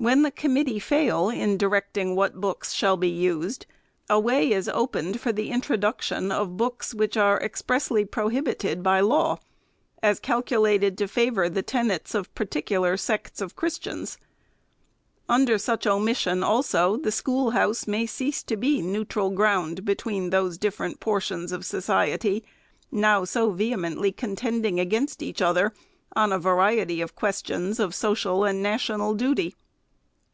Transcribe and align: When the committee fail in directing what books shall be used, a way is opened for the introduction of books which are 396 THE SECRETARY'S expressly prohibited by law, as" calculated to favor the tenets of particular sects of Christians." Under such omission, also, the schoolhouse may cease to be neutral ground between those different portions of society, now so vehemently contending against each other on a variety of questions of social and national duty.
When 0.00 0.22
the 0.22 0.30
committee 0.30 0.78
fail 0.78 1.28
in 1.28 1.56
directing 1.58 2.14
what 2.14 2.40
books 2.40 2.72
shall 2.72 2.96
be 2.96 3.08
used, 3.08 3.66
a 4.08 4.20
way 4.20 4.52
is 4.52 4.68
opened 4.68 5.20
for 5.20 5.32
the 5.32 5.50
introduction 5.50 6.30
of 6.30 6.56
books 6.56 6.94
which 6.94 7.16
are 7.16 7.38
396 7.40 7.50
THE 7.50 7.82
SECRETARY'S 7.82 8.04
expressly 8.04 8.04
prohibited 8.04 8.82
by 8.84 9.00
law, 9.00 9.40
as" 10.00 10.20
calculated 10.20 10.96
to 10.98 11.08
favor 11.08 11.48
the 11.48 11.62
tenets 11.64 12.14
of 12.14 12.32
particular 12.36 12.96
sects 12.96 13.40
of 13.40 13.56
Christians." 13.56 14.18
Under 15.28 15.58
such 15.58 15.84
omission, 15.84 16.44
also, 16.44 16.96
the 16.96 17.10
schoolhouse 17.10 17.88
may 17.88 18.06
cease 18.06 18.44
to 18.44 18.56
be 18.56 18.80
neutral 18.80 19.30
ground 19.30 19.84
between 19.84 20.30
those 20.30 20.58
different 20.58 21.00
portions 21.00 21.50
of 21.50 21.66
society, 21.66 22.44
now 22.92 23.24
so 23.24 23.50
vehemently 23.50 24.12
contending 24.12 24.78
against 24.78 25.24
each 25.24 25.42
other 25.42 25.72
on 26.14 26.32
a 26.32 26.38
variety 26.38 27.00
of 27.00 27.16
questions 27.16 27.80
of 27.80 27.96
social 27.96 28.44
and 28.44 28.62
national 28.62 29.14
duty. 29.14 29.56